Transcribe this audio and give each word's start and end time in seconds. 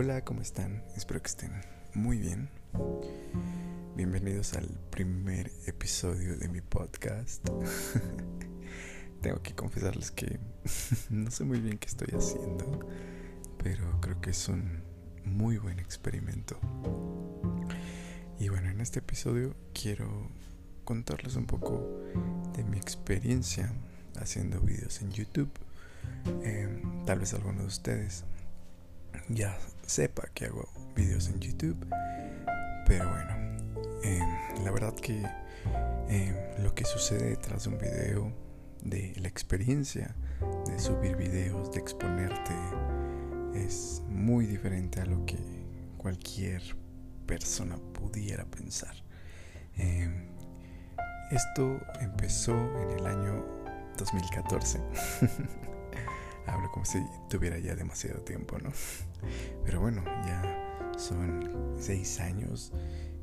Hola, 0.00 0.24
¿cómo 0.24 0.42
están? 0.42 0.84
Espero 0.94 1.20
que 1.20 1.26
estén 1.26 1.50
muy 1.92 2.18
bien. 2.18 2.48
Bienvenidos 3.96 4.54
al 4.54 4.68
primer 4.90 5.50
episodio 5.66 6.36
de 6.38 6.46
mi 6.46 6.60
podcast. 6.60 7.44
Tengo 9.22 9.42
que 9.42 9.56
confesarles 9.56 10.12
que 10.12 10.38
no 11.10 11.32
sé 11.32 11.42
muy 11.42 11.58
bien 11.58 11.78
qué 11.78 11.88
estoy 11.88 12.16
haciendo, 12.16 12.88
pero 13.60 14.00
creo 14.00 14.20
que 14.20 14.30
es 14.30 14.48
un 14.48 14.84
muy 15.24 15.58
buen 15.58 15.80
experimento. 15.80 16.60
Y 18.38 18.50
bueno, 18.50 18.70
en 18.70 18.80
este 18.80 19.00
episodio 19.00 19.56
quiero 19.74 20.30
contarles 20.84 21.34
un 21.34 21.46
poco 21.46 22.04
de 22.54 22.62
mi 22.62 22.76
experiencia 22.76 23.72
haciendo 24.14 24.60
videos 24.60 25.02
en 25.02 25.10
YouTube. 25.10 25.50
Em, 26.44 27.04
tal 27.04 27.18
vez 27.18 27.34
alguno 27.34 27.62
de 27.62 27.66
ustedes 27.66 28.22
ya 29.28 29.58
sepa 29.88 30.28
que 30.34 30.46
hago 30.46 30.68
videos 30.94 31.28
en 31.28 31.40
YouTube. 31.40 31.86
Pero 32.86 33.08
bueno, 33.08 33.32
em, 34.02 34.64
la 34.64 34.70
verdad 34.70 34.94
que 34.94 35.22
em, 36.08 36.34
lo 36.62 36.74
que 36.74 36.84
sucede 36.84 37.30
detrás 37.30 37.64
de 37.64 37.70
un 37.70 37.78
video, 37.78 38.32
de 38.82 39.12
la 39.16 39.28
experiencia 39.28 40.14
de 40.66 40.78
subir 40.78 41.16
videos, 41.16 41.72
de 41.72 41.80
exponerte, 41.80 42.54
es 43.54 44.02
muy 44.08 44.46
diferente 44.46 45.00
a 45.00 45.06
lo 45.06 45.24
que 45.26 45.38
cualquier 45.96 46.62
persona 47.26 47.76
pudiera 47.92 48.44
pensar. 48.44 48.94
Em, 49.76 50.28
esto 51.30 51.80
empezó 52.00 52.54
en 52.54 52.98
el 52.98 53.06
año 53.06 53.44
2014. 53.96 54.80
Hablo 56.46 56.70
como 56.70 56.84
si 56.86 56.98
tuviera 57.28 57.58
ya 57.58 57.74
demasiado 57.74 58.20
tiempo, 58.22 58.58
¿no? 58.58 58.70
Pero 59.64 59.80
bueno, 59.80 60.04
ya 60.26 60.92
son 60.96 61.74
seis 61.78 62.20
años 62.20 62.72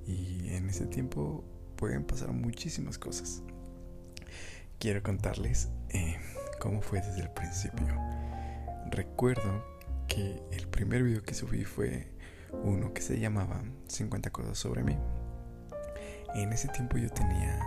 y 0.05 0.49
en 0.49 0.69
ese 0.69 0.85
tiempo 0.85 1.43
pueden 1.75 2.03
pasar 2.03 2.31
muchísimas 2.31 2.97
cosas. 2.97 3.41
Quiero 4.79 5.01
contarles 5.03 5.69
eh, 5.89 6.17
cómo 6.59 6.81
fue 6.81 7.01
desde 7.01 7.21
el 7.21 7.29
principio. 7.31 7.87
Recuerdo 8.91 9.63
que 10.07 10.41
el 10.51 10.67
primer 10.67 11.03
video 11.03 11.23
que 11.23 11.33
subí 11.33 11.63
fue 11.63 12.07
uno 12.63 12.93
que 12.93 13.01
se 13.01 13.19
llamaba 13.19 13.63
50 13.87 14.29
cosas 14.31 14.57
sobre 14.57 14.83
mí. 14.83 14.97
En 16.35 16.51
ese 16.51 16.67
tiempo 16.69 16.97
yo 16.97 17.09
tenía 17.09 17.59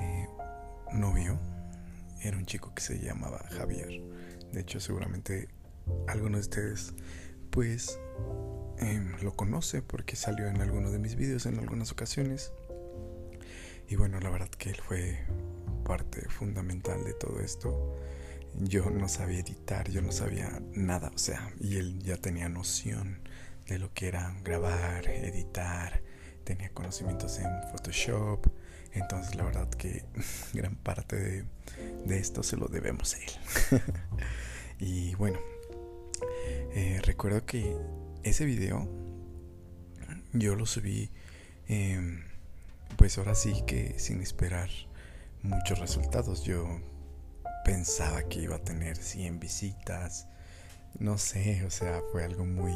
eh, 0.00 0.28
novio, 0.92 1.38
era 2.22 2.36
un 2.36 2.46
chico 2.46 2.74
que 2.74 2.82
se 2.82 2.98
llamaba 2.98 3.44
Javier. 3.50 4.02
De 4.52 4.60
hecho, 4.60 4.80
seguramente 4.80 5.48
algunos 6.08 6.40
de 6.40 6.40
ustedes, 6.40 6.94
pues, 7.50 7.98
em, 8.78 9.14
lo 9.22 9.34
conoce 9.34 9.82
porque 9.82 10.16
salió 10.16 10.48
en 10.48 10.60
algunos 10.60 10.92
de 10.92 10.98
mis 10.98 11.16
videos 11.16 11.46
en 11.46 11.58
algunas 11.58 11.92
ocasiones. 11.92 12.52
Y 13.88 13.96
bueno, 13.96 14.20
la 14.20 14.30
verdad 14.30 14.48
que 14.48 14.70
él 14.70 14.80
fue 14.80 15.18
parte 15.84 16.28
fundamental 16.28 17.04
de 17.04 17.12
todo 17.14 17.40
esto. 17.40 17.96
Yo 18.54 18.90
no 18.90 19.08
sabía 19.08 19.40
editar, 19.40 19.90
yo 19.90 20.02
no 20.02 20.12
sabía 20.12 20.62
nada, 20.72 21.10
o 21.14 21.18
sea, 21.18 21.52
y 21.60 21.76
él 21.76 22.00
ya 22.00 22.16
tenía 22.16 22.48
noción 22.48 23.20
de 23.66 23.78
lo 23.78 23.92
que 23.92 24.08
era 24.08 24.34
grabar, 24.42 25.08
editar, 25.08 26.02
tenía 26.44 26.70
conocimientos 26.70 27.38
en 27.38 27.48
Photoshop, 27.70 28.46
entonces 28.92 29.34
la 29.36 29.44
verdad 29.44 29.68
que 29.70 30.04
gran 30.52 30.76
parte 30.76 31.44
de 32.04 32.18
esto 32.18 32.42
se 32.42 32.56
lo 32.56 32.66
debemos 32.66 33.14
a 33.14 33.18
él. 33.18 33.82
y 34.78 35.14
bueno, 35.14 35.38
eh, 36.72 37.00
recuerdo 37.04 37.44
que 37.44 37.76
ese 38.22 38.44
video 38.44 38.88
yo 40.32 40.54
lo 40.54 40.66
subí 40.66 41.10
em, 41.66 42.22
pues 42.96 43.18
ahora 43.18 43.34
sí 43.34 43.62
que 43.66 43.98
sin 43.98 44.20
esperar 44.20 44.68
muchos 45.42 45.78
resultados. 45.78 46.44
Yo 46.44 46.80
pensaba 47.64 48.22
que 48.28 48.40
iba 48.40 48.56
a 48.56 48.64
tener 48.64 48.96
100 48.96 49.40
visitas. 49.40 50.26
No 50.98 51.18
sé, 51.18 51.64
o 51.64 51.70
sea, 51.70 52.00
fue 52.12 52.24
algo 52.24 52.44
muy 52.44 52.74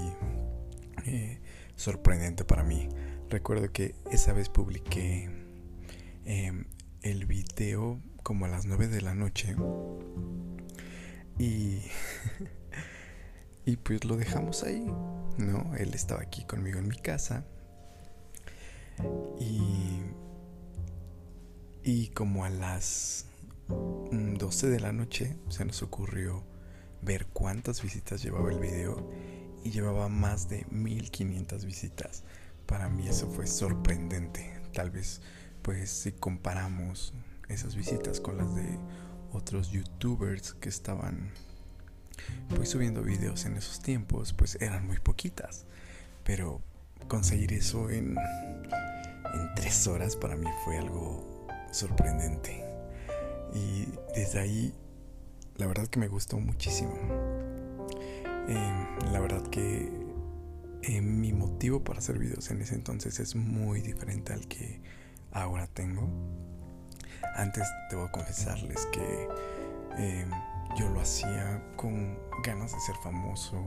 eh, 1.06 1.40
sorprendente 1.76 2.44
para 2.44 2.62
mí. 2.62 2.88
Recuerdo 3.28 3.72
que 3.72 3.94
esa 4.10 4.32
vez 4.32 4.48
publiqué 4.48 5.30
em, 6.24 6.66
el 7.02 7.26
video 7.26 8.00
como 8.22 8.46
a 8.46 8.48
las 8.48 8.66
9 8.66 8.88
de 8.88 9.00
la 9.02 9.14
noche 9.14 9.54
y, 11.38 11.82
y 13.64 13.76
pues 13.76 14.04
lo 14.04 14.16
dejamos 14.16 14.62
ahí, 14.62 14.84
¿no? 15.38 15.74
Él 15.76 15.94
estaba 15.94 16.22
aquí 16.22 16.44
conmigo 16.44 16.78
en 16.78 16.88
mi 16.88 16.96
casa 16.96 17.44
y, 19.40 20.00
y 21.82 22.08
como 22.08 22.44
a 22.44 22.50
las 22.50 23.26
12 23.68 24.68
de 24.68 24.80
la 24.80 24.92
noche 24.92 25.36
se 25.48 25.64
nos 25.64 25.82
ocurrió 25.82 26.44
ver 27.02 27.26
cuántas 27.26 27.82
visitas 27.82 28.22
llevaba 28.22 28.50
el 28.50 28.58
video 28.58 29.10
y 29.64 29.70
llevaba 29.70 30.08
más 30.08 30.48
de 30.48 30.66
1500 30.70 31.64
visitas. 31.64 32.24
Para 32.66 32.88
mí 32.88 33.08
eso 33.08 33.28
fue 33.28 33.46
sorprendente. 33.46 34.60
Tal 34.72 34.90
vez 34.90 35.22
pues 35.62 35.90
si 35.90 36.12
comparamos 36.12 37.14
esas 37.48 37.74
visitas 37.74 38.20
con 38.20 38.36
las 38.36 38.54
de 38.54 38.78
otros 39.32 39.70
youtubers 39.70 40.52
que 40.54 40.68
estaban 40.68 41.32
pues 42.54 42.70
subiendo 42.70 43.02
videos 43.02 43.44
en 43.44 43.56
esos 43.56 43.80
tiempos, 43.80 44.32
pues 44.32 44.56
eran 44.60 44.86
muy 44.86 44.98
poquitas. 44.98 45.64
Pero 46.24 46.60
conseguir 47.08 47.52
eso 47.52 47.90
en, 47.90 48.16
tres 49.56 49.86
horas 49.86 50.16
para 50.16 50.36
mí 50.36 50.48
fue 50.64 50.78
algo 50.78 51.46
sorprendente. 51.70 52.64
Y 53.54 53.88
desde 54.14 54.40
ahí, 54.40 54.74
la 55.56 55.66
verdad 55.66 55.86
que 55.88 55.98
me 55.98 56.08
gustó 56.08 56.38
muchísimo. 56.38 56.94
Em, 58.48 59.12
la 59.12 59.20
verdad 59.20 59.42
que 59.48 59.90
eh, 60.82 61.00
mi 61.00 61.32
motivo 61.32 61.82
para 61.82 61.98
hacer 61.98 62.18
videos 62.18 62.50
en 62.50 62.60
ese 62.60 62.74
entonces 62.74 63.18
es 63.18 63.34
muy 63.34 63.80
diferente 63.80 64.32
al 64.32 64.46
que 64.48 64.80
ahora 65.32 65.66
tengo. 65.66 66.08
Antes 67.36 67.66
debo 67.90 68.10
confesarles 68.12 68.86
que 68.86 69.28
em, 69.96 70.30
yo 70.76 70.88
lo 70.88 71.00
hacía 71.00 71.62
con 71.76 72.18
ganas 72.42 72.72
de 72.72 72.80
ser 72.80 72.96
famoso, 73.02 73.62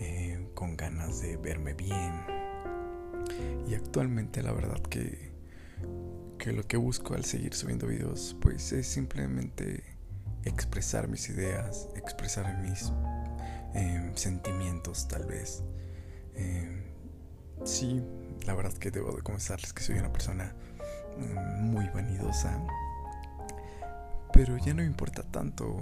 eh, 0.00 0.48
con 0.54 0.76
ganas 0.76 1.20
de 1.20 1.36
verme 1.36 1.74
bien. 1.74 2.12
Y 3.68 3.74
actualmente 3.74 4.42
la 4.42 4.52
verdad 4.52 4.80
que, 4.82 5.32
que 6.38 6.52
lo 6.52 6.62
que 6.64 6.76
busco 6.76 7.14
al 7.14 7.24
seguir 7.24 7.54
subiendo 7.54 7.86
videos 7.86 8.36
pues 8.40 8.72
es 8.72 8.86
simplemente 8.86 9.82
expresar 10.44 11.08
mis 11.08 11.28
ideas, 11.30 11.88
expresar 11.96 12.58
mis 12.58 12.92
Em, 13.74 14.14
sentimientos 14.14 15.08
tal 15.08 15.26
vez. 15.26 15.64
Em, 16.36 16.84
sí, 17.64 18.00
la 18.46 18.54
verdad 18.54 18.72
que 18.74 18.92
debo 18.92 19.12
de 19.16 19.22
confesarles 19.22 19.72
que 19.72 19.82
soy 19.82 19.98
una 19.98 20.12
persona 20.12 20.54
mm, 21.18 21.72
muy 21.72 21.88
vanidosa, 21.88 22.56
pero 24.32 24.56
ya 24.58 24.72
no 24.74 24.82
me 24.82 24.86
importa 24.86 25.24
tanto 25.24 25.80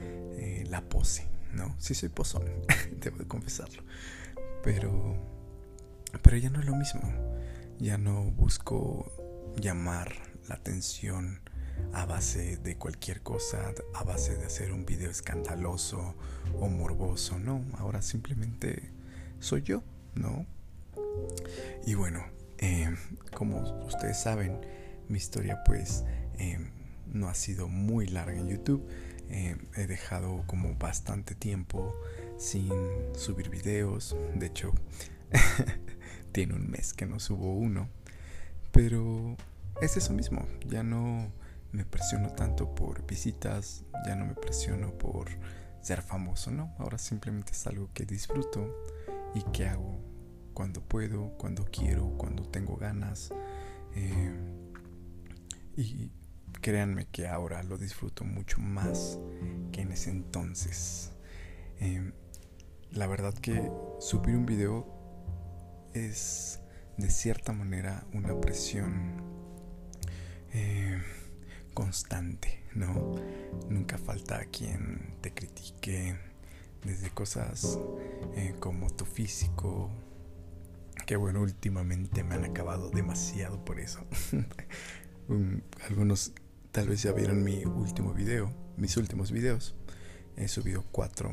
eh, 0.00 0.62
eh, 0.62 0.64
la 0.68 0.88
pose, 0.88 1.28
¿no? 1.52 1.74
Sí 1.78 1.94
soy 1.94 2.08
pozón, 2.08 2.44
debo 3.00 3.18
de 3.18 3.26
confesarlo, 3.26 3.82
pero, 4.62 5.16
pero 6.22 6.36
ya 6.36 6.50
no 6.50 6.60
es 6.60 6.66
lo 6.66 6.76
mismo, 6.76 7.02
ya 7.78 7.98
no 7.98 8.30
busco 8.32 9.12
llamar 9.56 10.12
la 10.48 10.56
atención 10.56 11.40
a 11.92 12.04
base 12.06 12.56
de 12.58 12.76
cualquier 12.76 13.22
cosa, 13.22 13.72
a 13.94 14.04
base 14.04 14.36
de 14.36 14.44
hacer 14.44 14.72
un 14.72 14.84
video 14.84 15.10
escandaloso 15.10 16.14
o 16.58 16.68
morboso, 16.68 17.38
no, 17.38 17.64
ahora 17.78 18.02
simplemente 18.02 18.90
soy 19.40 19.62
yo, 19.62 19.82
¿no? 20.14 20.46
Y 21.86 21.94
bueno, 21.94 22.24
em, 22.58 22.96
como 23.34 23.84
ustedes 23.86 24.20
saben, 24.20 24.60
mi 25.08 25.18
historia 25.18 25.62
pues 25.64 26.04
em, 26.38 26.70
no 27.06 27.28
ha 27.28 27.34
sido 27.34 27.68
muy 27.68 28.06
larga 28.06 28.38
en 28.38 28.48
YouTube. 28.48 28.86
Em, 29.32 29.58
he 29.76 29.86
dejado 29.86 30.42
como 30.46 30.74
bastante 30.74 31.36
tiempo 31.36 31.94
sin 32.36 32.68
subir 33.14 33.48
videos. 33.48 34.16
De 34.34 34.46
hecho, 34.46 34.72
tiene 36.32 36.54
un 36.54 36.68
mes 36.68 36.92
que 36.92 37.06
no 37.06 37.20
subo 37.20 37.54
uno. 37.54 37.88
Pero 38.72 39.36
es 39.80 39.96
eso 39.96 40.12
mismo. 40.12 40.46
Ya 40.66 40.82
no 40.82 41.32
me 41.70 41.84
presiono 41.84 42.30
tanto 42.30 42.74
por 42.74 43.06
visitas, 43.06 43.84
ya 44.04 44.16
no 44.16 44.26
me 44.26 44.34
presiono 44.34 44.98
por 44.98 45.28
ser 45.80 46.02
famoso, 46.02 46.50
¿no? 46.50 46.74
Ahora 46.78 46.98
simplemente 46.98 47.52
es 47.52 47.66
algo 47.68 47.88
que 47.94 48.04
disfruto 48.04 48.74
y 49.34 49.42
que 49.52 49.68
hago 49.68 50.00
cuando 50.54 50.80
puedo, 50.82 51.30
cuando 51.38 51.64
quiero, 51.66 52.16
cuando 52.18 52.42
tengo 52.42 52.76
ganas. 52.76 53.32
Eh, 53.94 54.32
y 55.76 56.10
créanme 56.60 57.06
que 57.06 57.26
ahora 57.26 57.62
lo 57.62 57.78
disfruto 57.78 58.24
mucho 58.24 58.58
más 58.58 59.18
que 59.72 59.82
en 59.82 59.92
ese 59.92 60.10
entonces. 60.10 61.12
Eh, 61.80 62.12
la 62.92 63.06
verdad 63.06 63.34
que 63.34 63.70
subir 64.00 64.36
un 64.36 64.46
video 64.46 64.86
es 65.94 66.60
de 66.96 67.10
cierta 67.10 67.52
manera 67.52 68.04
una 68.12 68.38
presión 68.40 69.22
eh, 70.52 71.00
constante, 71.74 72.64
¿no? 72.74 73.14
Nunca 73.68 73.96
falta 73.96 74.44
quien 74.46 75.16
te 75.20 75.32
critique 75.32 76.18
desde 76.84 77.10
cosas 77.10 77.78
eh, 78.36 78.54
como 78.58 78.90
tu 78.90 79.04
físico, 79.04 79.90
que 81.06 81.16
bueno, 81.16 81.40
últimamente 81.40 82.22
me 82.22 82.34
han 82.34 82.44
acabado 82.44 82.90
demasiado 82.90 83.64
por 83.64 83.80
eso. 83.80 84.04
algunos 85.88 86.32
tal 86.72 86.88
vez 86.88 87.02
ya 87.02 87.12
vieron 87.12 87.42
mi 87.42 87.64
último 87.64 88.12
video, 88.12 88.52
mis 88.76 88.96
últimos 88.96 89.32
videos. 89.32 89.74
He 90.36 90.48
subido 90.48 90.84
cuatro 90.92 91.32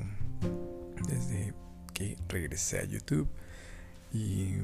desde 1.07 1.53
que 1.93 2.17
regresé 2.27 2.79
a 2.79 2.85
YouTube 2.85 3.27
y 4.11 4.55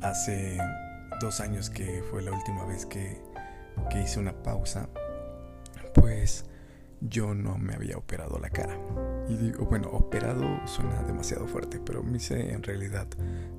hace 0.00 0.58
dos 1.20 1.40
años 1.40 1.70
que 1.70 2.02
fue 2.10 2.22
la 2.22 2.32
última 2.32 2.64
vez 2.64 2.86
que, 2.86 3.20
que 3.90 4.02
hice 4.02 4.20
una 4.20 4.42
pausa, 4.42 4.88
pues 5.94 6.44
yo 7.00 7.34
no 7.34 7.58
me 7.58 7.74
había 7.74 7.96
operado 7.96 8.38
la 8.38 8.50
cara. 8.50 8.78
Y 9.28 9.36
digo, 9.36 9.64
bueno, 9.66 9.88
operado 9.90 10.44
suena 10.66 11.02
demasiado 11.02 11.46
fuerte, 11.46 11.80
pero 11.80 12.02
me 12.02 12.18
hice 12.18 12.52
en 12.52 12.62
realidad 12.62 13.06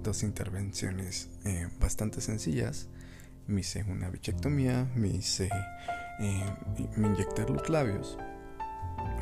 dos 0.02 0.24
intervenciones 0.24 1.30
eh, 1.46 1.68
bastante 1.80 2.22
sencillas. 2.22 2.90
Me 3.48 3.62
hice 3.62 3.84
una 3.84 4.10
bichectomía, 4.10 4.90
me 4.96 5.10
hice, 5.10 5.50
eh, 6.20 6.46
me 6.96 7.08
inyecté 7.08 7.48
los 7.48 7.70
labios. 7.70 8.18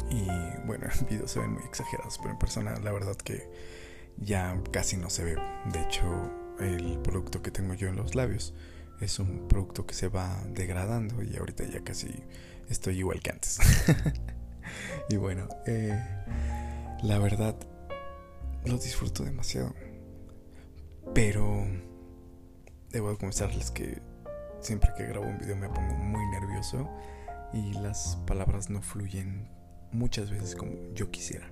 Y 0.10 0.26
bueno, 0.66 0.88
en 1.00 1.06
video 1.08 1.28
se 1.28 1.40
ven 1.40 1.54
muy 1.54 1.64
exagerados, 1.64 2.18
pero 2.18 2.32
en 2.32 2.40
persona 2.40 2.76
la 2.80 2.92
verdad 2.92 3.16
que 3.16 3.50
ya 4.18 4.62
casi 4.72 4.98
no 4.98 5.10
se 5.10 5.24
ve. 5.24 5.36
De 5.72 5.82
hecho, 5.82 6.32
el 6.60 7.00
producto 7.00 7.42
que 7.42 7.52
tengo 7.52 7.74
yo 7.74 7.88
en 7.88 7.96
los 7.96 8.16
labios 8.16 8.54
es 9.00 9.20
un 9.20 9.48
producto 9.48 9.86
que 9.86 9.96
se 9.96 10.08
va 10.08 10.44
degradando 10.50 11.24
y 11.24 11.36
ahorita 11.36 11.66
ya 11.66 11.84
casi 11.84 12.24
estoy 12.70 13.00
igual 13.00 13.22
que 13.22 13.32
antes. 13.32 13.60
y 15.10 15.16
bueno, 15.16 15.48
eh, 15.66 16.00
la 17.04 17.18
verdad 17.18 17.56
lo 18.66 18.78
disfruto 18.78 19.24
demasiado. 19.24 19.74
Pero 21.14 21.66
debo 22.92 23.18
confesarles 23.18 23.72
que 23.72 24.02
siempre 24.62 24.92
que 24.96 25.06
grabo 25.06 25.26
un 25.26 25.38
video 25.38 25.56
me 25.56 25.70
pongo 25.70 25.96
muy 25.96 26.26
nervioso 26.28 26.90
y 27.54 27.74
las 27.74 28.18
palabras 28.28 28.70
no 28.70 28.82
fluyen 28.82 29.50
muchas 29.92 30.30
veces 30.30 30.56
como 30.56 30.74
yo 30.94 31.12
quisiera. 31.12 31.52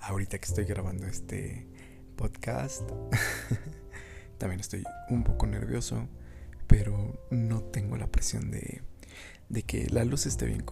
Ahorita 0.00 0.38
que 0.38 0.44
estoy 0.44 0.64
grabando 0.64 1.06
este 1.06 1.66
podcast, 2.16 2.82
también 4.38 4.60
estoy 4.60 4.84
un 5.08 5.24
poco 5.24 5.46
nervioso, 5.46 6.08
pero 6.66 7.18
no 7.30 7.62
tengo 7.62 7.96
la 7.96 8.08
presión 8.08 8.50
de 8.50 8.82
de 9.48 9.62
que 9.62 9.88
la 9.90 10.04
luz 10.04 10.26
esté 10.26 10.46
bien 10.46 10.62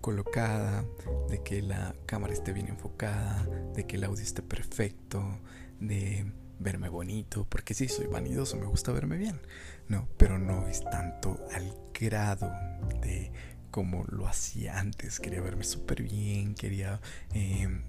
colocada, 0.00 0.84
de 1.28 1.42
que 1.42 1.62
la 1.62 1.94
cámara 2.06 2.32
esté 2.32 2.52
bien 2.52 2.68
enfocada, 2.68 3.46
de 3.74 3.86
que 3.86 3.96
el 3.96 4.04
audio 4.04 4.22
esté 4.22 4.42
perfecto, 4.42 5.40
de 5.80 6.32
verme 6.58 6.88
bonito, 6.88 7.46
porque 7.48 7.74
sí, 7.74 7.88
soy 7.88 8.06
vanidoso, 8.06 8.56
me 8.56 8.66
gusta 8.66 8.92
verme 8.92 9.16
bien, 9.16 9.40
no, 9.88 10.08
pero 10.16 10.38
no 10.38 10.68
es 10.68 10.84
tanto 10.84 11.38
al 11.52 11.74
grado 11.98 12.52
de 13.00 13.32
como 13.70 14.04
lo 14.04 14.28
hacía 14.28 14.78
antes, 14.78 15.18
quería 15.18 15.40
verme 15.40 15.64
súper 15.64 16.02
bien, 16.02 16.54
quería, 16.54 17.00
em, 17.32 17.82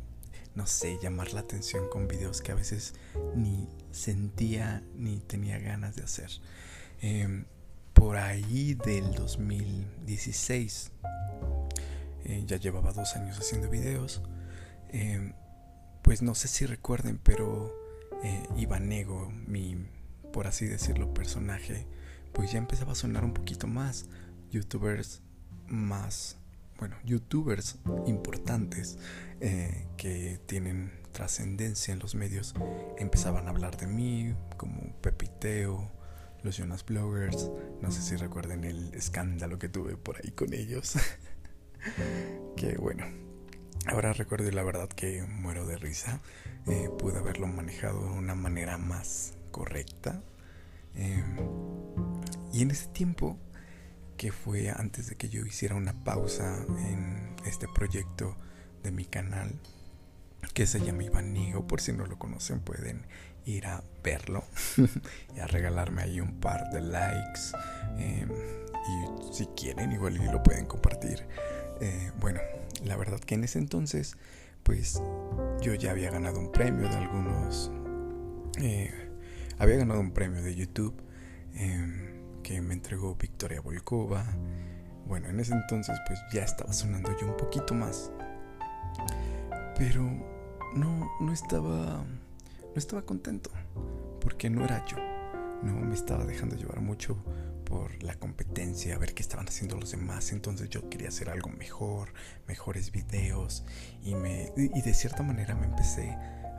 no 0.56 0.66
sé, 0.66 0.98
llamar 1.02 1.34
la 1.34 1.42
atención 1.42 1.90
con 1.90 2.08
videos 2.08 2.42
que 2.42 2.52
a 2.52 2.56
veces 2.56 2.96
ni 3.36 3.70
sentía 3.92 4.82
ni 4.96 5.20
tenía 5.20 5.60
ganas 5.60 5.96
de 5.96 6.04
hacer. 6.04 6.30
Em, 7.02 7.46
por 7.94 8.18
ahí 8.18 8.74
del 8.74 9.14
2016. 9.14 10.92
Eh, 12.26 12.44
ya 12.46 12.58
llevaba 12.58 12.92
dos 12.92 13.16
años 13.16 13.38
haciendo 13.40 13.70
videos. 13.70 14.22
Eh, 14.90 15.34
pues 16.02 16.22
no 16.22 16.36
sé 16.36 16.48
si 16.48 16.66
recuerden, 16.66 17.20
pero 17.24 17.85
eh, 18.24 18.48
Ivanego, 18.58 19.32
mi, 19.48 19.88
por 20.32 20.48
así 20.48 20.66
decirlo, 20.66 21.14
personaje, 21.14 21.88
pues 22.34 22.52
ya 22.52 22.58
empezaba 22.58 22.94
a 22.94 22.96
sonar 22.96 23.24
un 23.24 23.34
poquito 23.34 23.68
más. 23.68 24.08
Youtubers 24.52 25.22
más, 25.68 26.38
bueno, 26.78 26.96
youtubers 27.04 27.78
importantes 28.06 28.98
eh, 29.42 29.88
que 29.98 30.40
tienen 30.46 30.92
trascendencia 31.12 31.94
en 31.94 32.00
los 32.00 32.14
medios 32.14 32.54
empezaban 32.98 33.48
a 33.48 33.52
hablar 33.52 33.78
de 33.78 33.88
mí, 33.88 34.36
como 34.58 34.94
Pepiteo, 35.02 35.92
los 36.44 36.58
Jonas 36.58 36.86
Bloggers. 36.86 37.50
No 37.82 37.92
sé 37.92 38.02
si 38.02 38.16
recuerden 38.16 38.64
el 38.64 38.94
escándalo 38.94 39.58
que 39.58 39.70
tuve 39.70 39.98
por 39.98 40.18
ahí 40.18 40.32
con 40.32 40.54
ellos. 40.54 40.96
que 42.56 42.78
bueno, 42.78 43.06
ahora 43.88 44.14
recuerdo 44.14 44.50
la 44.52 44.64
verdad 44.64 44.90
que 44.90 45.24
muero 45.24 45.66
de 45.66 45.78
risa. 45.78 46.20
Eh, 46.68 46.90
pude 46.98 47.18
haberlo 47.18 47.48
manejado 47.48 48.02
de 48.02 48.18
una 48.18 48.36
manera 48.36 48.78
más 48.78 49.34
correcta. 49.52 50.22
Em, 50.96 51.38
y 52.52 52.62
en 52.62 52.72
ese 52.72 52.88
tiempo, 52.88 53.38
que 54.18 54.32
fue 54.32 54.70
antes 54.70 55.08
de 55.08 55.16
que 55.16 55.30
yo 55.30 55.46
hiciera 55.46 55.76
una 55.76 55.94
pausa 56.04 56.66
en 56.90 57.36
este 57.46 57.68
proyecto 57.68 58.36
de 58.82 58.92
mi 58.92 59.06
canal, 59.06 59.52
que 60.54 60.66
se 60.66 60.80
llama 60.80 61.04
Iván 61.04 61.34
Nigo, 61.34 61.68
por 61.68 61.81
si 61.81 61.92
no 61.92 62.06
lo 62.06 62.18
conocen 62.18 62.62
pueden 62.62 63.06
ir 63.46 63.68
a 63.68 63.84
verlo 64.04 64.44
y 65.36 65.40
a 65.40 65.48
regalarme 65.48 66.02
ahí 66.02 66.20
un 66.20 66.40
par 66.40 66.70
de 66.72 66.81
likes. 66.81 67.42
Em, 67.98 68.30
y 68.31 69.34
si 69.34 69.46
quieren, 69.48 69.92
igual 69.92 70.16
y 70.16 70.26
lo 70.31 70.42
pueden 70.42 70.66
compartir. 70.66 71.26
Eh, 71.81 72.12
bueno, 72.20 72.40
la 72.83 72.98
verdad 72.98 73.19
que 73.19 73.36
en 73.36 73.44
ese 73.44 73.60
entonces, 73.60 74.18
pues 74.63 75.01
yo 75.62 75.74
ya 75.74 75.92
había 75.92 76.12
ganado 76.12 76.39
un 76.39 76.51
premio 76.51 76.89
de 76.89 76.95
algunos. 76.95 77.72
Eh, 78.60 78.92
había 79.57 79.77
ganado 79.77 80.00
un 80.00 80.12
premio 80.12 80.42
de 80.42 80.56
YouTube 80.56 80.95
em, 81.54 82.42
que 82.44 82.62
me 82.62 82.74
entregó 82.74 83.16
Victoria 83.16 83.62
Volkova. 83.62 84.25
Bueno, 85.07 85.30
en 85.30 85.39
ese 85.39 85.54
entonces, 85.54 85.98
pues 86.07 86.19
ya 86.33 86.44
estaba 86.44 86.74
sonando 86.74 87.16
yo 87.19 87.27
un 87.27 87.38
poquito 87.38 87.74
más. 87.74 88.11
Pero 89.78 90.02
no, 90.76 91.11
no 91.19 91.31
estaba 91.33 92.04
no 92.76 92.80
estaba 92.80 93.04
contento 93.04 93.50
porque 94.19 94.50
no 94.50 94.66
era 94.66 94.85
yo. 94.85 94.97
No 95.64 95.73
me 95.80 95.95
estaba 95.95 96.26
dejando 96.26 96.57
llevar 96.57 96.81
mucho 96.81 97.16
por 97.66 98.02
la 98.04 98.16
competencia, 98.16 98.95
a 98.95 98.98
ver 98.98 99.14
qué 99.14 99.22
estaban 99.22 99.48
haciendo 99.48 99.78
los 99.78 99.92
demás. 99.92 100.31
Entonces 100.31 100.69
yo 100.69 100.90
quería 100.90 101.10
hacer 101.10 101.30
algo 101.30 101.50
mejor, 101.50 102.14
mejores 102.48 102.92
videos 102.92 103.66
y 104.04 104.16
me 104.16 104.54
y 104.56 104.81
de 104.81 104.94
cierta 104.94 105.24
manera 105.24 105.56
me 105.56 105.66
empecé 105.66 106.10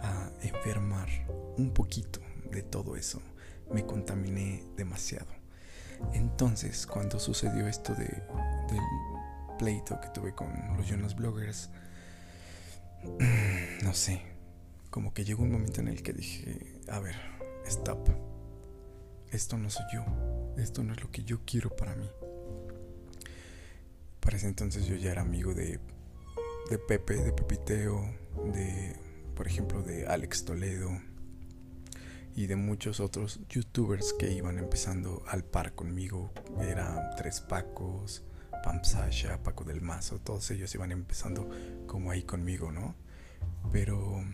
a 0.03 0.31
enfermar 0.43 1.09
un 1.57 1.73
poquito 1.73 2.21
de 2.51 2.63
todo 2.63 2.97
eso. 2.97 3.23
Me 3.73 3.85
contaminé 3.85 4.63
demasiado. 4.77 5.27
Entonces, 6.13 6.87
cuando 6.87 7.19
sucedió 7.19 7.67
esto 7.67 7.95
de, 7.95 8.05
del 8.05 8.85
pleito 9.59 10.01
que 10.01 10.09
tuve 10.11 10.35
con 10.35 10.49
los 10.77 10.87
Jonas 10.87 11.17
Bloggers, 11.17 11.71
no 13.83 13.95
sé, 13.95 14.23
como 14.91 15.13
que 15.13 15.25
llegó 15.25 15.43
un 15.43 15.53
momento 15.53 15.81
en 15.81 15.89
el 15.89 16.03
que 16.03 16.13
dije, 16.13 16.81
a 16.89 17.01
ver, 17.01 17.17
stop. 17.67 18.09
Esto 19.31 19.59
no 19.59 19.69
soy 19.69 19.85
yo. 19.93 20.05
Esto 20.57 20.83
no 20.83 20.93
es 20.93 21.03
lo 21.03 21.11
que 21.11 21.25
yo 21.25 21.41
quiero 21.45 21.71
para 21.71 21.95
mí. 21.97 22.11
Para 24.21 24.37
ese 24.37 24.47
entonces 24.47 24.87
yo 24.87 24.97
ya 24.97 25.13
era 25.13 25.23
amigo 25.23 25.55
de, 25.55 25.79
de 26.71 26.79
Pepe, 26.79 27.17
de 27.17 27.33
Pepiteo, 27.33 28.03
de, 28.53 28.97
por 29.35 29.47
ejemplo, 29.47 29.83
de 29.83 30.07
Alex 30.07 30.45
Toledo 30.45 30.91
y 32.35 32.47
de 32.47 32.57
muchos 32.57 33.01
otros 33.01 33.41
youtubers 33.49 34.13
que 34.13 34.33
iban 34.33 34.59
empezando 34.59 35.23
al 35.29 35.45
par 35.45 35.75
conmigo. 35.75 36.33
Eran 36.61 37.15
Tres 37.17 37.41
Pacos, 37.41 38.25
Pam 38.63 38.83
Sasha, 38.85 39.43
Paco 39.43 39.65
del 39.65 39.81
Mazo, 39.81 40.19
todos 40.19 40.51
ellos 40.51 40.75
iban 40.75 40.93
empezando 40.93 41.49
como 41.87 42.11
ahí 42.11 42.23
conmigo, 42.25 42.73
¿no? 42.73 42.95
Pero 43.73 44.25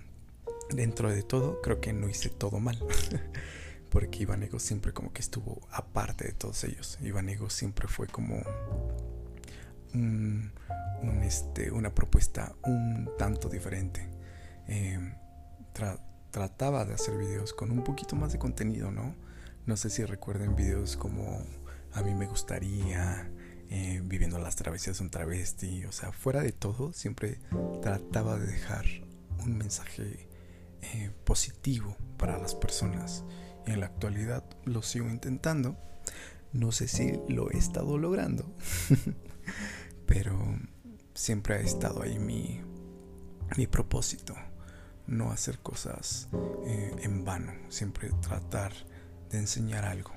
dentro 0.70 1.10
de 1.10 1.22
todo, 1.22 1.60
creo 1.60 1.80
que 1.80 1.92
no 1.92 2.08
hice 2.08 2.30
todo 2.30 2.60
mal. 2.60 2.78
Porque 3.92 4.22
Ivanego 4.22 4.58
siempre 4.58 4.92
como 4.92 5.12
que 5.12 5.20
estuvo 5.20 5.60
aparte 5.70 6.24
de 6.24 6.32
todos 6.32 6.64
ellos. 6.64 6.98
Ivanego 7.02 7.50
siempre 7.50 7.86
fue 7.86 8.06
como 8.06 8.42
un, 9.92 10.50
este, 11.22 11.70
una 11.70 11.94
propuesta 11.94 12.54
un 12.64 13.10
tanto 13.18 13.50
diferente. 13.50 14.08
Em, 14.66 15.14
trataba 16.30 16.86
de 16.86 16.94
hacer 16.94 17.18
videos 17.18 17.52
con 17.52 17.70
un 17.70 17.84
poquito 17.84 18.16
más 18.16 18.32
de 18.32 18.38
contenido, 18.38 18.90
¿no? 18.90 19.14
No 19.66 19.76
sé 19.76 19.90
si 19.90 20.04
recuerden 20.04 20.56
videos 20.56 20.96
como 20.96 21.44
A 21.92 22.02
mí 22.02 22.14
me 22.14 22.26
gustaría, 22.26 23.30
eh, 23.68 24.00
Viviendo 24.04 24.38
las 24.38 24.56
travesías 24.56 25.00
un 25.00 25.10
travesti. 25.10 25.84
O 25.84 25.92
sea, 25.92 26.12
fuera 26.12 26.42
de 26.42 26.52
todo, 26.52 26.92
siempre 26.92 27.40
trataba 27.82 28.38
de 28.38 28.46
dejar 28.46 28.86
un 29.44 29.58
mensaje 29.58 30.28
eh, 30.82 31.10
positivo 31.24 31.96
para 32.16 32.38
las 32.38 32.54
personas. 32.54 33.24
En 33.66 33.80
la 33.80 33.86
actualidad 33.86 34.44
lo 34.64 34.82
sigo 34.82 35.08
intentando. 35.08 35.76
No 36.52 36.72
sé 36.72 36.88
si 36.88 37.18
lo 37.28 37.50
he 37.50 37.56
estado 37.56 37.96
logrando, 37.96 38.44
pero 40.06 40.38
siempre 41.14 41.54
ha 41.54 41.60
estado 41.60 42.02
ahí 42.02 42.18
mi, 42.18 42.60
mi 43.56 43.66
propósito. 43.66 44.34
No 45.06 45.32
hacer 45.32 45.58
cosas 45.58 46.28
eh, 46.66 46.94
en 47.02 47.24
vano, 47.24 47.52
siempre 47.68 48.10
tratar 48.20 48.72
de 49.30 49.38
enseñar 49.38 49.84
algo 49.84 50.12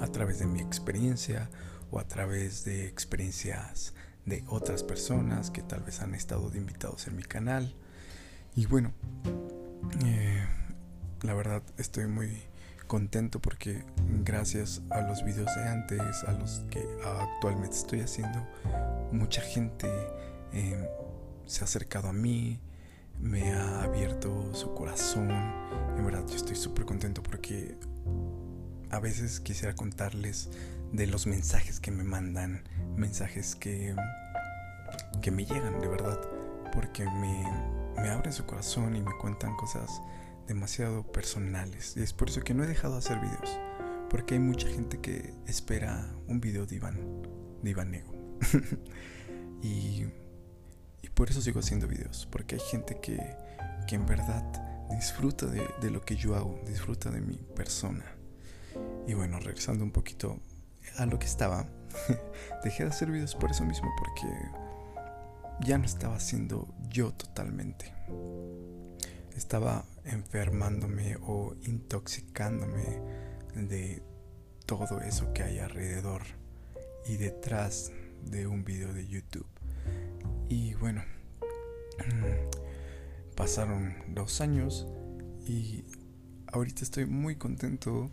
a 0.00 0.06
través 0.08 0.38
de 0.38 0.46
mi 0.46 0.60
experiencia 0.60 1.50
o 1.90 1.98
a 1.98 2.06
través 2.06 2.64
de 2.64 2.86
experiencias 2.86 3.94
de 4.24 4.44
otras 4.48 4.82
personas 4.82 5.50
que 5.50 5.62
tal 5.62 5.82
vez 5.82 6.00
han 6.00 6.14
estado 6.14 6.50
de 6.50 6.58
invitados 6.58 7.06
en 7.06 7.16
mi 7.16 7.22
canal. 7.22 7.74
Y 8.54 8.66
bueno, 8.66 8.92
eh, 10.04 10.41
la 11.22 11.34
verdad 11.34 11.62
estoy 11.78 12.06
muy 12.06 12.42
contento 12.86 13.40
porque 13.40 13.84
gracias 14.24 14.82
a 14.90 15.00
los 15.02 15.24
videos 15.24 15.54
de 15.56 15.68
antes, 15.68 16.24
a 16.26 16.32
los 16.32 16.64
que 16.70 16.86
actualmente 17.04 17.76
estoy 17.76 18.00
haciendo, 18.00 18.46
mucha 19.12 19.40
gente 19.40 19.88
eh, 20.52 20.88
se 21.46 21.60
ha 21.62 21.64
acercado 21.64 22.08
a 22.08 22.12
mí, 22.12 22.60
me 23.20 23.52
ha 23.52 23.84
abierto 23.84 24.52
su 24.54 24.74
corazón. 24.74 25.30
En 25.96 26.04
verdad 26.04 26.24
yo 26.28 26.36
estoy 26.36 26.56
súper 26.56 26.84
contento 26.84 27.22
porque 27.22 27.76
a 28.90 28.98
veces 28.98 29.40
quisiera 29.40 29.74
contarles 29.74 30.50
de 30.92 31.06
los 31.06 31.26
mensajes 31.26 31.80
que 31.80 31.90
me 31.90 32.02
mandan, 32.04 32.64
mensajes 32.96 33.54
que, 33.54 33.94
que 35.22 35.30
me 35.30 35.46
llegan 35.46 35.80
de 35.80 35.88
verdad, 35.88 36.20
porque 36.72 37.04
me, 37.04 37.44
me 38.02 38.10
abren 38.10 38.32
su 38.32 38.44
corazón 38.44 38.96
y 38.96 39.00
me 39.00 39.12
cuentan 39.20 39.54
cosas 39.56 39.88
demasiado 40.46 41.10
personales. 41.10 41.94
Y 41.96 42.02
es 42.02 42.12
por 42.12 42.28
eso 42.28 42.40
que 42.40 42.54
no 42.54 42.64
he 42.64 42.66
dejado 42.66 42.94
de 42.94 42.98
hacer 43.00 43.18
videos, 43.20 43.58
porque 44.10 44.34
hay 44.34 44.40
mucha 44.40 44.68
gente 44.68 45.00
que 45.00 45.34
espera 45.46 46.14
un 46.26 46.40
video 46.40 46.66
de 46.66 46.76
Iván, 46.76 47.22
de 47.62 47.70
Iván 47.70 47.90
Nego. 47.90 48.12
y, 49.62 50.04
y, 51.02 51.08
por 51.14 51.30
eso 51.30 51.40
sigo 51.40 51.60
haciendo 51.60 51.86
videos, 51.86 52.26
porque 52.30 52.56
hay 52.56 52.60
gente 52.60 52.98
que, 53.00 53.18
que 53.86 53.94
en 53.94 54.06
verdad 54.06 54.42
disfruta 54.90 55.46
de, 55.46 55.66
de 55.80 55.90
lo 55.90 56.02
que 56.02 56.16
yo 56.16 56.34
hago, 56.34 56.60
disfruta 56.66 57.10
de 57.10 57.20
mi 57.20 57.36
persona. 57.54 58.04
Y 59.06 59.14
bueno, 59.14 59.38
regresando 59.38 59.84
un 59.84 59.92
poquito 59.92 60.40
a 60.96 61.06
lo 61.06 61.18
que 61.18 61.26
estaba, 61.26 61.68
dejé 62.64 62.84
de 62.84 62.90
hacer 62.90 63.10
videos 63.10 63.34
por 63.34 63.50
eso 63.50 63.64
mismo, 63.64 63.90
porque 63.98 64.26
ya 65.60 65.78
no 65.78 65.84
estaba 65.84 66.18
siendo 66.20 66.68
yo 66.88 67.12
totalmente. 67.12 67.92
Estaba 69.36 69.84
enfermándome 70.04 71.16
o 71.22 71.54
intoxicándome 71.62 73.00
de 73.54 74.02
todo 74.66 75.00
eso 75.00 75.32
que 75.32 75.42
hay 75.42 75.58
alrededor 75.58 76.22
y 77.06 77.16
detrás 77.16 77.92
de 78.24 78.46
un 78.46 78.64
video 78.64 78.92
de 78.92 79.06
YouTube. 79.06 79.48
Y 80.48 80.74
bueno, 80.74 81.02
pasaron 83.36 83.94
dos 84.08 84.40
años 84.40 84.86
y 85.46 85.84
ahorita 86.46 86.82
estoy 86.84 87.06
muy 87.06 87.36
contento 87.36 88.10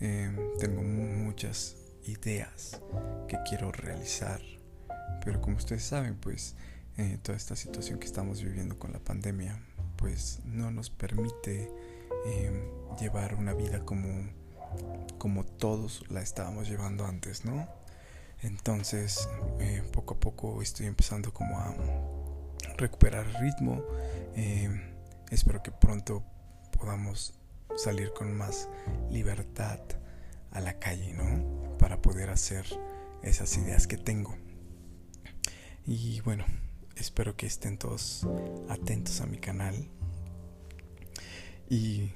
Em, 0.00 0.36
tengo 0.58 0.82
muchas 0.82 1.76
ideas 2.04 2.80
que 3.28 3.38
quiero 3.48 3.70
realizar, 3.70 4.40
pero 5.24 5.40
como 5.40 5.56
ustedes 5.56 5.84
saben, 5.84 6.16
pues 6.16 6.56
eh, 6.98 7.18
toda 7.22 7.36
esta 7.36 7.54
situación 7.54 7.98
que 7.98 8.06
estamos 8.06 8.42
viviendo 8.42 8.78
con 8.78 8.92
la 8.92 8.98
pandemia, 8.98 9.58
pues 10.04 10.40
no 10.44 10.70
nos 10.70 10.90
permite 10.90 11.70
em, 12.26 12.68
llevar 13.00 13.36
una 13.36 13.54
vida 13.54 13.86
como, 13.86 14.28
como 15.16 15.46
todos 15.46 16.04
la 16.10 16.20
estábamos 16.20 16.68
llevando 16.68 17.06
antes, 17.06 17.46
¿no? 17.46 17.66
Entonces, 18.42 19.26
eh, 19.60 19.82
poco 19.94 20.12
a 20.12 20.20
poco 20.20 20.60
estoy 20.60 20.84
empezando 20.84 21.32
como 21.32 21.58
a 21.58 21.74
recuperar 22.76 23.26
ritmo. 23.40 23.82
Em, 24.36 24.94
espero 25.30 25.62
que 25.62 25.70
pronto 25.70 26.22
podamos 26.78 27.32
salir 27.74 28.12
con 28.12 28.36
más 28.36 28.68
libertad 29.08 29.80
a 30.50 30.60
la 30.60 30.78
calle, 30.80 31.14
¿no? 31.14 31.78
Para 31.78 32.02
poder 32.02 32.28
hacer 32.28 32.66
esas 33.22 33.56
ideas 33.56 33.86
que 33.86 33.96
tengo. 33.96 34.36
Y 35.86 36.20
bueno, 36.20 36.44
espero 36.96 37.36
que 37.36 37.46
estén 37.46 37.78
todos 37.78 38.26
atentos 38.68 39.20
a 39.20 39.26
mi 39.26 39.38
canal. 39.38 39.88
Y, 41.68 42.10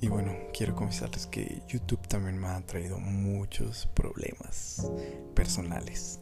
y 0.00 0.08
bueno, 0.08 0.32
quiero 0.52 0.74
confesarles 0.74 1.26
que 1.26 1.62
YouTube 1.68 2.06
también 2.06 2.38
me 2.38 2.48
ha 2.48 2.64
traído 2.66 2.98
muchos 2.98 3.86
problemas 3.94 4.90
personales. 5.34 6.20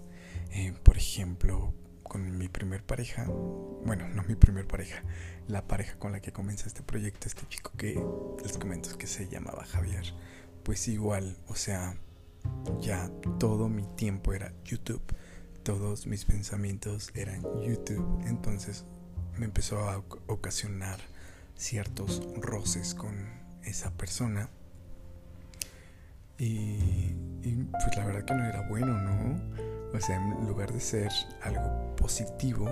Eh, 0.52 0.72
por 0.82 0.96
ejemplo, 0.96 1.74
con 2.02 2.38
mi 2.38 2.48
primer 2.48 2.84
pareja, 2.84 3.26
bueno, 3.26 4.08
no 4.08 4.22
mi 4.22 4.36
primer 4.36 4.66
pareja, 4.66 5.02
la 5.48 5.66
pareja 5.66 5.98
con 5.98 6.12
la 6.12 6.20
que 6.20 6.32
comienza 6.32 6.66
este 6.66 6.82
proyecto, 6.82 7.28
este 7.28 7.46
chico 7.48 7.72
que 7.76 8.02
les 8.42 8.56
comento 8.56 8.96
que 8.96 9.06
se 9.06 9.28
llamaba 9.28 9.64
Javier, 9.64 10.04
pues 10.62 10.88
igual, 10.88 11.36
o 11.48 11.54
sea, 11.54 11.96
ya 12.80 13.10
todo 13.38 13.68
mi 13.68 13.84
tiempo 13.96 14.32
era 14.32 14.52
YouTube, 14.64 15.02
todos 15.66 16.06
mis 16.06 16.24
pensamientos 16.24 17.10
eran 17.16 17.42
YouTube, 17.60 18.22
entonces 18.24 18.84
me 19.36 19.46
empezó 19.46 19.80
a 19.80 20.00
ocasionar 20.28 21.00
ciertos 21.56 22.22
roces 22.36 22.94
con 22.94 23.16
esa 23.64 23.90
persona. 23.90 24.48
Y, 26.38 27.10
pues 27.72 27.96
la 27.96 28.06
verdad 28.06 28.24
que 28.24 28.34
no 28.34 28.44
era 28.44 28.68
bueno, 28.68 28.96
¿no? 28.96 29.42
O 29.92 30.00
sea, 30.00 30.14
en 30.14 30.46
lugar 30.46 30.72
de 30.72 30.78
ser 30.78 31.10
algo 31.42 31.96
positivo, 31.96 32.70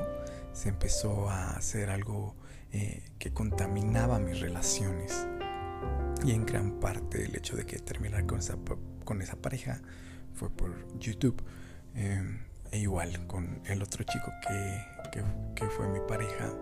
se 0.52 0.68
empezó 0.68 1.28
a 1.28 1.56
hacer 1.56 1.90
algo 1.90 2.36
eh, 2.70 3.02
que 3.18 3.32
contaminaba 3.32 4.20
mis 4.20 4.38
relaciones. 4.38 5.26
Y 6.24 6.30
en 6.30 6.46
gran 6.46 6.78
parte 6.78 7.24
el 7.24 7.34
hecho 7.34 7.56
de 7.56 7.66
que 7.66 7.80
terminar 7.80 8.24
con 8.24 8.38
esa, 8.38 8.56
con 9.04 9.20
esa 9.20 9.34
pareja 9.34 9.82
fue 10.32 10.48
por 10.48 10.96
YouTube. 11.00 11.42
Em, 11.96 12.53
e 12.71 12.78
igual 12.78 13.26
con 13.26 13.61
el 13.66 13.83
otro 13.83 14.04
chico 14.04 14.33
que, 14.47 15.23
que, 15.54 15.66
fue 15.66 15.88
mi 15.88 16.00
pareja, 16.09 16.52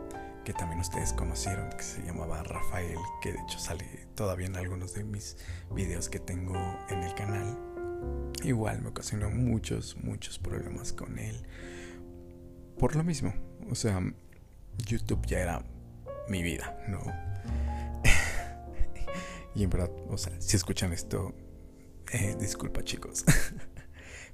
que 0.45 0.53
también 0.53 0.81
ustedes 0.81 1.13
conocieron, 1.13 1.71
que 1.71 1.83
se 1.83 2.03
llamaba 2.03 2.43
Rafael, 2.43 2.99
que 3.23 3.33
de 3.33 3.39
hecho 3.41 3.59
sale 3.59 4.07
todavía 4.15 4.47
en 4.47 4.57
algunos 4.57 4.95
de 4.95 5.05
mis 5.05 5.37
videos 5.75 6.09
que 6.09 6.19
tengo 6.19 6.55
en 6.91 7.03
el 7.03 7.15
canal. 7.15 7.59
Igual 8.45 8.83
me 8.83 8.89
ocasionó 8.89 9.31
muchos, 9.31 9.97
muchos 10.03 10.39
problemas 10.39 10.93
con 10.93 11.19
él. 11.19 11.47
Por 12.79 12.97
lo 12.97 13.05
mismo, 13.05 13.33
o 13.71 13.75
sea, 13.75 14.01
YouTube 14.87 15.25
ya 15.27 15.39
era 15.39 15.65
mi 16.29 16.43
vida, 16.43 16.77
¿no? 16.89 17.01
y 19.55 19.63
en 19.65 19.71
verdad, 19.71 19.91
o 20.09 20.19
sea, 20.19 20.33
si 20.41 20.57
escuchan 20.57 20.93
esto, 20.93 21.35
eh, 22.13 22.37
disculpa 22.39 22.83
chicos, 22.83 23.25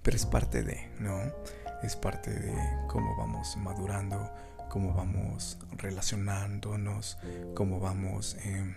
pero 0.03 0.17
es 0.17 0.27
parte 0.27 0.63
de, 0.63 0.91
¿no? 0.99 1.21
Es 1.83 1.97
parte 1.97 2.31
de 2.31 2.55
cómo 2.89 3.17
vamos 3.17 3.57
madurando, 3.57 4.31
cómo 4.69 4.95
vamos 4.95 5.59
relacionándonos, 5.77 7.19
cómo 7.55 7.81
vamos 7.81 8.37
em, 8.45 8.75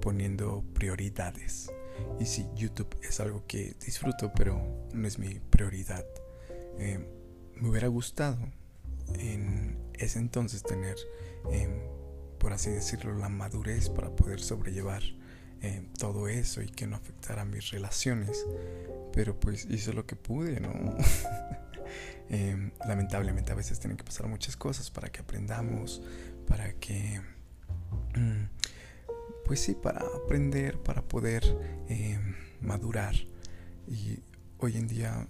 poniendo 0.00 0.64
prioridades. 0.74 1.70
Y 2.20 2.26
si 2.26 2.46
YouTube 2.54 2.94
es 3.02 3.20
algo 3.20 3.44
que 3.46 3.76
disfruto, 3.84 4.32
pero 4.34 4.60
no 4.92 5.06
es 5.06 5.18
mi 5.18 5.38
prioridad. 5.38 6.04
Em, 6.78 7.06
me 7.54 7.68
hubiera 7.68 7.88
gustado 7.88 8.38
en 9.14 9.78
ese 9.94 10.18
entonces 10.18 10.62
tener, 10.62 10.96
em, 11.50 11.70
por 12.38 12.52
así 12.52 12.70
decirlo, 12.70 13.14
la 13.14 13.28
madurez 13.28 13.88
para 13.88 14.10
poder 14.10 14.40
sobrellevar 14.40 15.02
em, 15.60 15.92
todo 15.94 16.28
eso 16.28 16.62
y 16.62 16.68
que 16.68 16.86
no 16.86 16.96
afectara 16.96 17.44
mis 17.44 17.70
relaciones. 17.70 18.44
Pero 19.12 19.38
pues 19.38 19.66
hice 19.70 19.92
lo 19.92 20.06
que 20.06 20.16
pude, 20.16 20.60
¿no? 20.60 20.72
Em, 22.28 22.72
lamentablemente 22.84 23.52
a 23.52 23.54
veces 23.54 23.78
tienen 23.78 23.96
que 23.96 24.02
pasar 24.02 24.26
muchas 24.26 24.56
cosas 24.56 24.90
para 24.90 25.10
que 25.10 25.20
aprendamos, 25.20 26.02
para 26.48 26.72
que... 26.72 27.20
Mm, 28.16 28.46
pues 29.44 29.60
sí, 29.60 29.76
para 29.80 30.00
aprender, 30.00 30.82
para 30.82 31.02
poder 31.02 31.44
madurar. 32.60 33.14
Y 33.86 34.18
hoy 34.58 34.76
en 34.76 34.88
día 34.88 35.28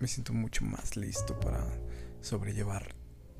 me 0.00 0.08
siento 0.08 0.32
mucho 0.32 0.64
más 0.64 0.96
listo 0.96 1.38
para 1.38 1.64
sobrellevar 2.20 2.94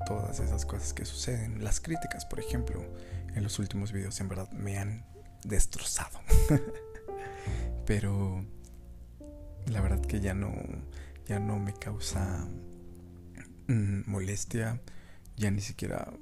todas 0.05 0.39
esas 0.39 0.65
cosas 0.65 0.93
que 0.93 1.05
suceden. 1.05 1.63
Las 1.63 1.79
críticas, 1.79 2.25
por 2.25 2.39
ejemplo, 2.39 2.83
en 3.33 3.43
los 3.43 3.59
últimos 3.59 3.91
videos 3.91 4.19
en 4.21 4.29
verdad 4.29 4.49
me 4.51 4.77
han 4.77 5.05
destrozado. 5.45 6.19
Pero 7.85 8.45
la 9.67 9.81
verdad 9.81 10.01
que 10.01 10.19
ya 10.19 10.33
no 10.33 10.53
ya 11.27 11.39
no 11.39 11.59
me 11.59 11.73
causa 11.73 12.47
mm, 13.67 14.01
molestia, 14.05 14.81
ya 15.37 15.49
ni 15.51 15.61
siquiera 15.61 16.13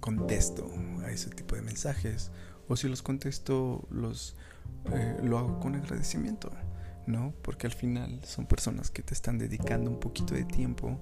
contesto 0.00 0.70
a 1.02 1.10
ese 1.10 1.30
tipo 1.30 1.56
de 1.56 1.62
mensajes 1.62 2.30
o 2.68 2.76
si 2.76 2.88
los 2.88 3.02
contesto 3.02 3.86
los 3.90 4.36
eh, 4.92 5.18
lo 5.22 5.38
hago 5.38 5.60
con 5.60 5.74
agradecimiento, 5.74 6.50
¿no? 7.06 7.34
Porque 7.42 7.66
al 7.66 7.72
final 7.72 8.20
son 8.24 8.46
personas 8.46 8.90
que 8.90 9.02
te 9.02 9.14
están 9.14 9.38
dedicando 9.38 9.90
un 9.90 9.98
poquito 9.98 10.34
de 10.34 10.44
tiempo, 10.44 11.00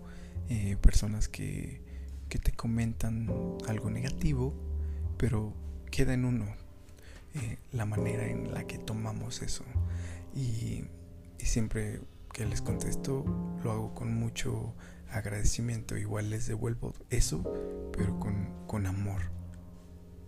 eh, 0.48 0.76
personas 0.80 1.28
que, 1.28 1.82
que 2.28 2.38
te 2.38 2.52
comentan 2.52 3.28
algo 3.68 3.90
negativo, 3.90 4.54
pero 5.16 5.54
queda 5.90 6.14
en 6.14 6.24
uno 6.24 6.46
eh, 7.40 7.58
la 7.72 7.84
manera 7.84 8.26
en 8.26 8.52
la 8.52 8.66
que 8.66 8.78
tomamos 8.78 9.42
eso. 9.42 9.64
Y, 10.34 10.84
siempre 11.38 12.00
que 12.34 12.44
les 12.44 12.60
contesto 12.60 13.24
lo 13.64 13.72
hago 13.72 13.94
con 13.94 14.14
mucho 14.14 14.74
agradecimiento. 15.10 15.96
Igual 15.96 16.30
les 16.30 16.46
devuelvo 16.46 16.92
eso, 17.10 17.42
pero 17.96 18.18
con, 18.18 18.66
con 18.66 18.86
amor. 18.86 19.22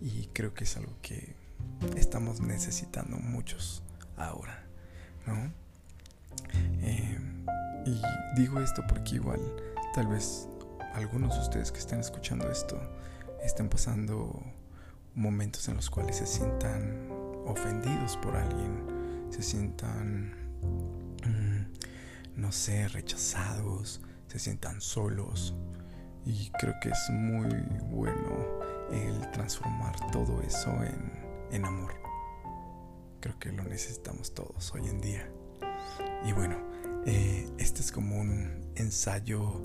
Y 0.01 0.27
creo 0.33 0.53
que 0.53 0.63
es 0.63 0.77
algo 0.77 0.97
que 1.01 1.35
estamos 1.95 2.41
necesitando 2.41 3.17
muchos 3.17 3.83
ahora, 4.17 4.65
¿no? 5.27 5.53
Eh, 6.81 7.19
y 7.85 8.01
digo 8.35 8.59
esto 8.59 8.83
porque 8.87 9.15
igual 9.15 9.39
tal 9.93 10.07
vez 10.07 10.47
algunos 10.93 11.35
de 11.35 11.41
ustedes 11.41 11.71
que 11.71 11.79
estén 11.79 11.99
escuchando 11.99 12.49
esto 12.51 12.79
estén 13.43 13.69
pasando 13.69 14.43
momentos 15.15 15.67
en 15.67 15.75
los 15.75 15.89
cuales 15.89 16.17
se 16.17 16.25
sientan 16.25 17.09
ofendidos 17.45 18.17
por 18.17 18.35
alguien, 18.35 19.27
se 19.29 19.41
sientan, 19.41 20.33
mm, 21.25 22.39
no 22.39 22.51
sé, 22.51 22.87
rechazados, 22.87 24.01
se 24.27 24.39
sientan 24.39 24.81
solos. 24.81 25.55
Y 26.25 26.51
creo 26.59 26.75
que 26.81 26.89
es 26.89 27.09
muy 27.09 27.49
bueno 27.89 28.61
el 28.91 29.31
transformar 29.31 29.95
todo 30.11 30.39
eso 30.41 30.71
en 30.83 31.21
en 31.51 31.65
amor. 31.65 31.93
Creo 33.19 33.37
que 33.37 33.51
lo 33.51 33.63
necesitamos 33.63 34.33
todos 34.33 34.73
hoy 34.73 34.87
en 34.87 35.01
día. 35.01 35.29
Y 36.25 36.31
bueno, 36.31 36.57
eh, 37.05 37.47
este 37.57 37.81
es 37.81 37.91
como 37.91 38.19
un 38.19 38.71
ensayo 38.75 39.61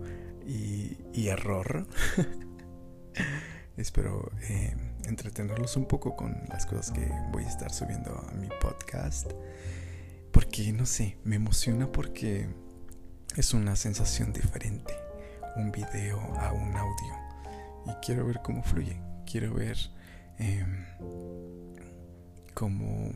y, 0.47 1.29
error. 1.29 1.87
Espero 3.77 4.31
eh, 4.43 4.75
entretenerlos 5.07 5.77
un 5.77 5.87
poco 5.87 6.17
con 6.17 6.43
las 6.49 6.67
cosas 6.67 6.91
que 6.91 7.09
voy 7.33 7.45
a 7.45 7.49
estar 7.49 7.73
subiendo 7.73 8.11
a 8.29 8.33
mi 8.35 8.49
podcast. 8.61 9.31
Porque, 10.33 10.73
no 10.73 10.87
sé, 10.87 11.19
me 11.25 11.37
emociona 11.37 11.91
porque 11.91 12.49
es 13.37 13.55
una 13.55 13.77
sensación 13.77 14.33
diferente. 14.33 14.95
Un 15.57 15.73
video 15.73 16.19
a 16.39 16.53
un 16.53 16.77
audio. 16.77 17.15
Y 17.87 17.95
quiero 18.05 18.27
ver 18.27 18.41
cómo 18.43 18.63
fluye. 18.63 19.01
Quiero 19.25 19.55
ver... 19.55 19.79
Em, 20.39 20.85
cómo, 22.57 23.13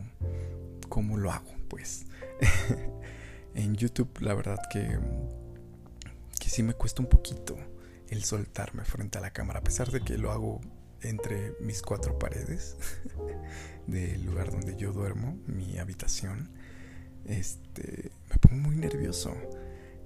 cómo 0.87 1.17
lo 1.17 1.31
hago, 1.31 1.51
pues. 1.67 2.05
en 3.55 3.75
YouTube, 3.75 4.09
la 4.19 4.35
verdad 4.35 4.59
que, 4.71 4.99
que 6.39 6.49
sí 6.49 6.61
me 6.61 6.73
cuesta 6.73 7.01
un 7.01 7.09
poquito 7.09 7.57
el 8.09 8.23
soltarme 8.23 8.85
frente 8.85 9.17
a 9.17 9.21
la 9.21 9.31
cámara, 9.31 9.59
a 9.59 9.63
pesar 9.63 9.89
de 9.89 10.01
que 10.01 10.17
lo 10.17 10.31
hago 10.31 10.61
entre 11.03 11.55
mis 11.59 11.81
cuatro 11.81 12.17
paredes 12.17 12.77
del 13.87 14.25
lugar 14.25 14.51
donde 14.51 14.75
yo 14.75 14.91
duermo, 14.91 15.37
mi 15.47 15.77
habitación. 15.77 16.49
Este, 17.25 18.11
me 18.29 18.37
pongo 18.37 18.57
muy 18.57 18.75
nervioso 18.75 19.35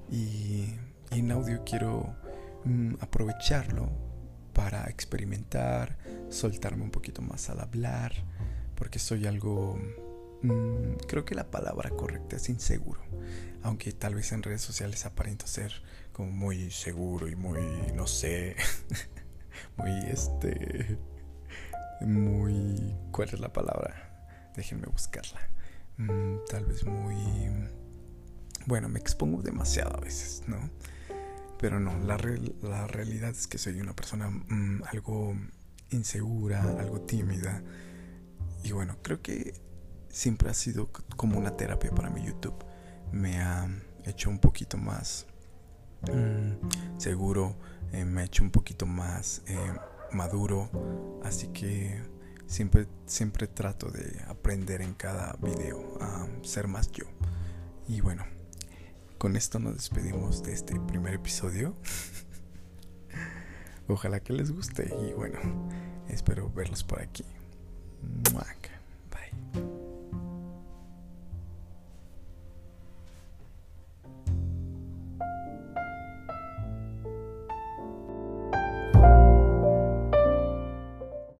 y, 0.09 0.75
en 1.11 1.31
audio 1.31 1.63
quiero 1.65 2.15
mm, 2.65 2.95
aprovecharlo 2.99 3.89
para 4.53 4.85
experimentar, 4.85 5.97
soltarme 6.29 6.83
un 6.83 6.91
poquito 6.91 7.21
más 7.21 7.49
al 7.49 7.59
hablar, 7.59 8.13
porque 8.75 8.99
soy 8.99 9.25
algo... 9.25 9.79
Mm, 10.41 10.95
creo 11.07 11.25
que 11.25 11.35
la 11.35 11.49
palabra 11.49 11.89
correcta 11.91 12.35
es 12.35 12.49
inseguro, 12.49 13.01
aunque 13.63 13.91
tal 13.93 14.15
vez 14.15 14.31
en 14.31 14.43
redes 14.43 14.61
sociales 14.61 15.05
aparento 15.05 15.47
ser 15.47 15.71
como 16.11 16.31
muy 16.31 16.71
seguro 16.71 17.27
y 17.27 17.35
muy, 17.35 17.59
no 17.93 18.07
sé, 18.07 18.55
muy 19.77 19.91
este... 20.09 20.97
Muy... 22.01 22.95
¿Cuál 23.11 23.29
es 23.29 23.39
la 23.39 23.53
palabra? 23.53 24.51
Déjenme 24.55 24.87
buscarla. 24.87 25.39
Mm, 25.97 26.37
tal 26.49 26.65
vez 26.65 26.85
muy... 26.85 27.15
Bueno, 28.65 28.89
me 28.89 28.99
expongo 28.99 29.41
demasiado 29.41 29.95
a 29.95 29.99
veces, 29.99 30.43
¿no? 30.47 30.69
Pero 31.59 31.79
no, 31.79 31.97
la, 31.99 32.17
la 32.61 32.87
realidad 32.87 33.29
es 33.29 33.47
que 33.47 33.57
soy 33.57 33.79
una 33.79 33.95
persona 33.95 34.29
mm, 34.29 34.83
algo 34.91 35.35
insegura, 35.91 36.61
algo 36.79 37.01
tímida. 37.01 37.63
Y 38.63 38.71
bueno, 38.71 38.97
creo 39.01 39.21
que 39.21 39.53
siempre 40.09 40.49
ha 40.49 40.53
sido 40.53 40.89
como 41.15 41.37
una 41.37 41.55
terapia 41.55 41.91
para 41.91 42.09
mi 42.09 42.25
YouTube. 42.25 42.55
Me 43.11 43.39
ha 43.41 43.67
hecho 44.05 44.29
un 44.29 44.39
poquito 44.39 44.77
más 44.77 45.27
mm, 46.03 46.97
seguro, 46.99 47.57
eh, 47.91 48.05
me 48.05 48.21
ha 48.21 48.25
hecho 48.25 48.43
un 48.43 48.51
poquito 48.51 48.85
más 48.85 49.41
eh, 49.47 49.73
maduro. 50.11 50.69
Así 51.23 51.47
que 51.47 52.01
siempre, 52.47 52.87
siempre 53.05 53.47
trato 53.47 53.89
de 53.89 54.21
aprender 54.27 54.81
en 54.81 54.93
cada 54.93 55.33
video 55.41 55.97
a 56.01 56.27
ser 56.43 56.67
más 56.67 56.91
yo. 56.91 57.05
Y 57.87 58.01
bueno, 58.01 58.25
con 59.17 59.35
esto 59.35 59.59
nos 59.59 59.75
despedimos 59.75 60.43
de 60.43 60.53
este 60.53 60.79
primer 60.79 61.13
episodio. 61.13 61.75
Ojalá 63.87 64.19
que 64.19 64.33
les 64.33 64.51
guste 64.51 64.91
y 65.07 65.13
bueno, 65.13 65.37
espero 66.09 66.51
verlos 66.51 66.83
por 66.83 67.01
aquí. 67.01 67.23